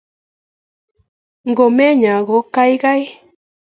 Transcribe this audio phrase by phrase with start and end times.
[1.57, 3.01] Komenya, kogaiga-a.